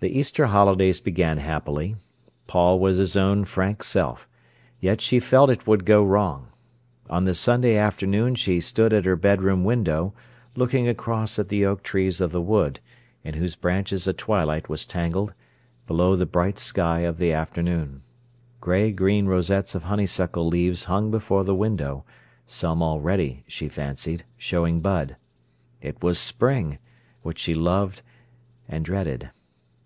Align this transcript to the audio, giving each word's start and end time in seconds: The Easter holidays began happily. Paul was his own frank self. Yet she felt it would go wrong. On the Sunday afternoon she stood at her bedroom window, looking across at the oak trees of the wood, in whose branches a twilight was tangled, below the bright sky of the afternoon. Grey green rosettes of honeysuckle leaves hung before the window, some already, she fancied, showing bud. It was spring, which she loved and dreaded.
The 0.00 0.16
Easter 0.16 0.46
holidays 0.46 1.00
began 1.00 1.38
happily. 1.38 1.96
Paul 2.46 2.78
was 2.78 2.98
his 2.98 3.16
own 3.16 3.44
frank 3.44 3.82
self. 3.82 4.28
Yet 4.78 5.00
she 5.00 5.18
felt 5.18 5.50
it 5.50 5.66
would 5.66 5.84
go 5.84 6.04
wrong. 6.04 6.50
On 7.10 7.24
the 7.24 7.34
Sunday 7.34 7.74
afternoon 7.76 8.36
she 8.36 8.60
stood 8.60 8.92
at 8.92 9.04
her 9.06 9.16
bedroom 9.16 9.64
window, 9.64 10.14
looking 10.54 10.86
across 10.86 11.36
at 11.36 11.48
the 11.48 11.66
oak 11.66 11.82
trees 11.82 12.20
of 12.20 12.30
the 12.30 12.40
wood, 12.40 12.78
in 13.24 13.34
whose 13.34 13.56
branches 13.56 14.06
a 14.06 14.12
twilight 14.12 14.68
was 14.68 14.86
tangled, 14.86 15.34
below 15.88 16.14
the 16.14 16.26
bright 16.26 16.60
sky 16.60 17.00
of 17.00 17.18
the 17.18 17.32
afternoon. 17.32 18.02
Grey 18.60 18.92
green 18.92 19.26
rosettes 19.26 19.74
of 19.74 19.82
honeysuckle 19.82 20.46
leaves 20.46 20.84
hung 20.84 21.10
before 21.10 21.42
the 21.42 21.56
window, 21.56 22.04
some 22.46 22.84
already, 22.84 23.42
she 23.48 23.68
fancied, 23.68 24.24
showing 24.36 24.80
bud. 24.80 25.16
It 25.82 26.00
was 26.04 26.20
spring, 26.20 26.78
which 27.22 27.40
she 27.40 27.52
loved 27.52 28.02
and 28.68 28.84
dreaded. 28.84 29.30